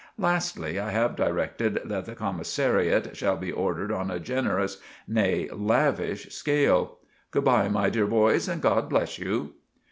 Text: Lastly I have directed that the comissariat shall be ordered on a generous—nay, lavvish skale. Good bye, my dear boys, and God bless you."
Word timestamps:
Lastly 0.17 0.79
I 0.79 0.89
have 0.89 1.15
directed 1.15 1.79
that 1.85 2.05
the 2.07 2.15
comissariat 2.15 3.15
shall 3.15 3.37
be 3.37 3.51
ordered 3.51 3.91
on 3.91 4.09
a 4.09 4.19
generous—nay, 4.19 5.47
lavvish 5.53 6.25
skale. 6.33 6.97
Good 7.29 7.43
bye, 7.45 7.69
my 7.69 7.91
dear 7.91 8.07
boys, 8.07 8.47
and 8.47 8.63
God 8.63 8.89
bless 8.89 9.19
you." 9.19 9.53